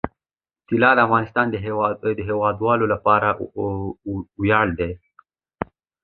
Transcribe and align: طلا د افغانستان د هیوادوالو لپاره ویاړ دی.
طلا 0.69 0.91
د 0.95 0.99
افغانستان 1.07 1.45
د 2.17 2.21
هیوادوالو 2.29 2.85
لپاره 2.93 3.27
ویاړ 4.41 4.67
دی. 4.79 4.91